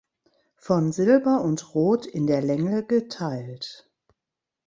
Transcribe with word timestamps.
Von 0.57 0.91
Silber 0.91 1.43
und 1.43 1.75
Rot 1.75 2.07
in 2.07 2.25
der 2.25 2.41
Länge 2.41 2.83
geteilt. 2.83 3.87